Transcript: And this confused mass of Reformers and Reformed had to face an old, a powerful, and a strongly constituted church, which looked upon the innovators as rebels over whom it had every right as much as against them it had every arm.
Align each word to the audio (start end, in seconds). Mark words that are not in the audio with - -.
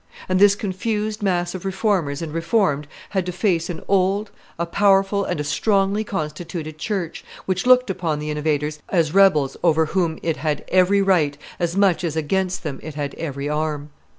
And 0.27 0.39
this 0.39 0.55
confused 0.55 1.21
mass 1.21 1.53
of 1.53 1.63
Reformers 1.63 2.23
and 2.23 2.33
Reformed 2.33 2.87
had 3.11 3.23
to 3.27 3.31
face 3.31 3.69
an 3.69 3.83
old, 3.87 4.31
a 4.57 4.65
powerful, 4.65 5.23
and 5.23 5.39
a 5.39 5.43
strongly 5.43 6.03
constituted 6.03 6.79
church, 6.79 7.23
which 7.45 7.67
looked 7.67 7.91
upon 7.91 8.17
the 8.17 8.31
innovators 8.31 8.79
as 8.89 9.13
rebels 9.13 9.57
over 9.63 9.85
whom 9.85 10.17
it 10.23 10.37
had 10.37 10.65
every 10.69 11.03
right 11.03 11.37
as 11.59 11.77
much 11.77 12.03
as 12.03 12.15
against 12.15 12.63
them 12.63 12.79
it 12.81 12.95
had 12.95 13.13
every 13.13 13.47
arm. 13.47 13.91